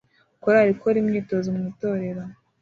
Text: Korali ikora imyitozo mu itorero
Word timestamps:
Korali 0.41 0.69
ikora 0.75 0.95
imyitozo 0.99 1.47
mu 1.55 1.61
itorero 1.71 2.21